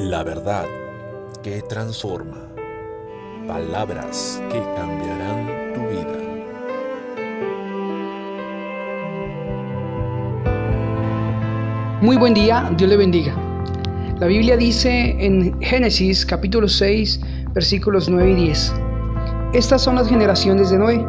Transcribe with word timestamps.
La 0.00 0.22
verdad 0.22 0.64
que 1.42 1.60
transforma. 1.62 2.36
Palabras 3.48 4.40
que 4.48 4.60
cambiarán 4.76 5.74
tu 5.74 5.80
vida. 5.88 6.18
Muy 12.00 12.16
buen 12.16 12.32
día, 12.32 12.70
Dios 12.76 12.88
le 12.88 12.96
bendiga. 12.96 13.34
La 14.20 14.28
Biblia 14.28 14.56
dice 14.56 15.16
en 15.18 15.60
Génesis 15.60 16.24
capítulo 16.24 16.68
6 16.68 17.20
versículos 17.52 18.08
9 18.08 18.30
y 18.30 18.34
10. 18.36 18.74
Estas 19.52 19.82
son 19.82 19.96
las 19.96 20.08
generaciones 20.08 20.70
de 20.70 20.78
Noé. 20.78 21.04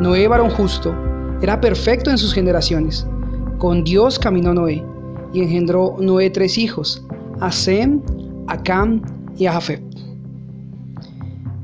Noé, 0.00 0.28
varón 0.28 0.48
justo, 0.48 0.94
era 1.42 1.60
perfecto 1.60 2.10
en 2.10 2.16
sus 2.16 2.32
generaciones. 2.32 3.06
Con 3.58 3.84
Dios 3.84 4.18
caminó 4.18 4.54
Noé 4.54 4.82
y 5.34 5.42
engendró 5.42 5.96
Noé 5.98 6.30
tres 6.30 6.56
hijos, 6.56 7.04
a 7.40 7.50
Sem, 7.50 8.00
a 8.46 8.62
Cam 8.62 9.02
y 9.36 9.46
a 9.46 9.52
Jafet. 9.52 9.82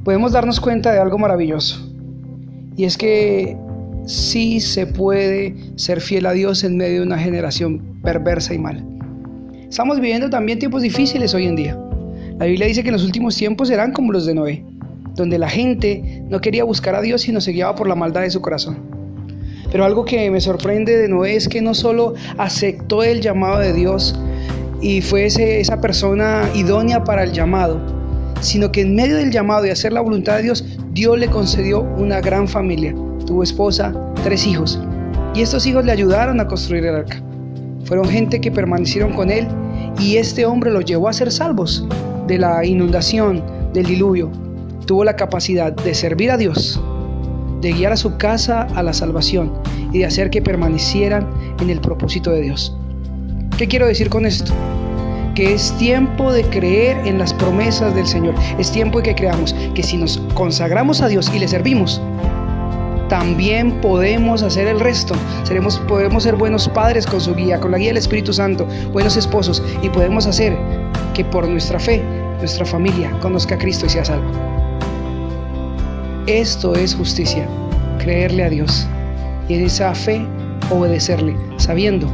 Podemos 0.05 0.33
darnos 0.33 0.61
cuenta 0.61 0.93
de 0.93 0.99
algo 0.99 1.19
maravilloso, 1.19 1.87
y 2.77 2.85
es 2.85 2.97
que 2.97 3.57
sí 4.07 4.61
se 4.61 4.87
puede 4.87 5.55
ser 5.77 6.01
fiel 6.01 6.27
a 6.27 6.33
Dios 6.33 6.65
en 6.65 6.77
medio 6.77 7.01
de 7.01 7.07
una 7.07 7.19
generación 7.19 7.99
perversa 8.03 8.55
y 8.55 8.59
mala. 8.59 8.85
Estamos 9.69 10.01
viviendo 10.01 10.31
también 10.31 10.59
tiempos 10.59 10.83
difíciles 10.83 11.35
hoy 11.35 11.47
en 11.47 11.57
día. 11.57 11.79
La 12.39 12.47
Biblia 12.47 12.67
dice 12.67 12.83
que 12.83 12.89
en 12.89 12.95
los 12.95 13.05
últimos 13.05 13.37
tiempos 13.37 13.69
serán 13.69 13.93
como 13.93 14.13
los 14.13 14.27
de 14.27 14.35
Noé, 14.35 14.65
donde 15.15 15.39
la 15.39 15.49
gente 15.49 16.25
no 16.29 16.41
quería 16.41 16.65
buscar 16.65 16.95
a 16.95 17.03
Dios 17.03 17.23
sino 17.23 17.41
se 17.41 17.53
guiaba 17.53 17.75
por 17.75 17.87
la 17.87 17.95
maldad 17.95 18.23
de 18.23 18.31
su 18.31 18.41
corazón. 18.41 18.79
Pero 19.71 19.85
algo 19.85 20.05
que 20.05 20.31
me 20.31 20.41
sorprende 20.41 20.97
de 20.97 21.09
Noé 21.09 21.37
es 21.37 21.49
que 21.49 21.63
no 21.63 21.75
solo 21.75 22.15
aceptó 22.39 23.05
el 23.05 23.21
llamado 23.21 23.61
de 23.61 23.73
Dios, 23.73 24.19
y 24.81 25.01
fue 25.01 25.27
esa 25.27 25.81
persona 25.81 26.49
idónea 26.55 27.05
para 27.05 27.25
el 27.25 27.33
llamado, 27.33 27.81
sino 28.41 28.73
que 28.73 28.83
en 28.83 28.95
medio 28.95 29.17
del 29.17 29.31
llamado 29.31 29.67
y 29.67 29.71
hacer 29.71 29.93
la 29.93 30.01
voluntad 30.01 30.37
de 30.37 30.45
Dios, 30.45 30.65
Dios 30.93 31.19
le 31.19 31.29
concedió 31.29 31.83
una 31.83 32.21
gran 32.21 32.49
familia. 32.49 32.95
Tuvo 33.27 33.43
esposa, 33.43 33.95
tres 34.25 34.47
hijos, 34.47 34.81
y 35.35 35.43
estos 35.43 35.67
hijos 35.67 35.85
le 35.85 35.93
ayudaron 35.93 36.41
a 36.41 36.47
construir 36.47 36.85
el 36.87 36.97
arca. 36.97 37.23
Fueron 37.85 38.09
gente 38.09 38.41
que 38.41 38.51
permanecieron 38.51 39.13
con 39.13 39.31
él 39.31 39.47
y 39.99 40.17
este 40.17 40.47
hombre 40.47 40.71
los 40.71 40.85
llevó 40.85 41.09
a 41.09 41.13
ser 41.13 41.31
salvos 41.31 41.87
de 42.27 42.39
la 42.39 42.65
inundación, 42.65 43.43
del 43.73 43.87
diluvio. 43.87 44.31
Tuvo 44.87 45.05
la 45.05 45.17
capacidad 45.17 45.73
de 45.73 45.95
servir 45.95 46.31
a 46.31 46.37
Dios, 46.37 46.81
de 47.61 47.73
guiar 47.73 47.93
a 47.93 47.97
su 47.97 48.17
casa 48.17 48.63
a 48.75 48.83
la 48.83 48.93
salvación 48.93 49.53
y 49.93 49.99
de 49.99 50.07
hacer 50.07 50.31
que 50.31 50.43
permanecieran 50.43 51.29
en 51.61 51.71
el 51.71 51.81
propósito 51.81 52.31
de 52.31 52.43
Dios. 52.43 52.77
¿Qué 53.61 53.69
quiero 53.69 53.87
decir 53.87 54.09
con 54.09 54.25
esto? 54.25 54.55
Que 55.35 55.53
es 55.53 55.77
tiempo 55.77 56.33
de 56.33 56.45
creer 56.45 57.07
en 57.07 57.19
las 57.19 57.35
promesas 57.35 57.95
del 57.95 58.07
Señor. 58.07 58.35
Es 58.59 58.73
tiempo 58.73 59.01
de 59.01 59.05
que 59.05 59.15
creamos 59.15 59.55
que 59.75 59.83
si 59.83 59.99
nos 59.99 60.17
consagramos 60.33 61.03
a 61.03 61.09
Dios 61.09 61.31
y 61.35 61.39
le 61.39 61.47
servimos, 61.47 62.01
también 63.11 63.83
podemos 63.83 64.43
hacer 64.43 64.67
el 64.67 64.81
resto. 64.81 65.15
Seremos, 65.45 65.79
podemos 65.81 66.23
ser 66.23 66.37
buenos 66.37 66.71
padres 66.71 67.05
con 67.05 67.21
su 67.21 67.35
guía, 67.35 67.61
con 67.61 67.73
la 67.73 67.77
guía 67.77 67.89
del 67.89 67.99
Espíritu 67.99 68.33
Santo, 68.33 68.67
buenos 68.93 69.19
esposos 69.19 69.63
y 69.83 69.91
podemos 69.91 70.25
hacer 70.27 70.57
que 71.13 71.23
por 71.27 71.47
nuestra 71.47 71.79
fe, 71.79 72.03
nuestra 72.39 72.65
familia 72.65 73.11
conozca 73.21 73.57
a 73.57 73.59
Cristo 73.59 73.85
y 73.85 73.91
sea 73.91 74.07
salvo. 74.07 74.31
Esto 76.27 76.75
es 76.75 76.95
justicia, 76.95 77.47
creerle 77.99 78.43
a 78.43 78.49
Dios 78.49 78.89
y 79.51 79.55
en 79.57 79.67
esa 79.67 79.95
fe 79.95 80.27
obedecerle, 80.71 81.37
sabiendo 81.59 82.11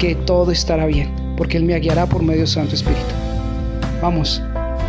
que 0.00 0.14
todo 0.14 0.50
estará 0.50 0.86
bien, 0.86 1.12
porque 1.36 1.58
Él 1.58 1.64
me 1.64 1.78
guiará 1.78 2.06
por 2.06 2.22
medio 2.22 2.40
de 2.40 2.46
Santo 2.46 2.74
Espíritu. 2.74 3.14
Vamos, 4.00 4.42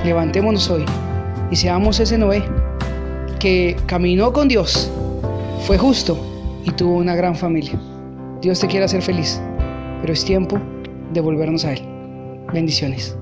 levantémonos 0.06 0.70
hoy 0.70 0.86
y 1.52 1.56
seamos 1.58 2.00
ese 2.00 2.18
Noé 2.18 2.42
que 3.38 3.76
caminó 3.88 4.32
con 4.32 4.48
Dios, 4.48 4.90
fue 5.68 5.78
justo 5.78 6.18
y 6.64 6.72
tuvo 6.72 6.96
una 6.96 7.14
gran 7.14 7.36
familia. 7.36 7.78
Dios 8.42 8.62
te 8.62 8.68
quiere 8.68 8.86
hacer 8.86 9.02
feliz, 9.02 9.42
pero 10.00 10.14
es 10.14 10.24
tiempo 10.24 10.58
de 11.12 11.20
volvernos 11.20 11.66
a 11.66 11.74
Él. 11.74 11.82
Bendiciones. 12.54 13.18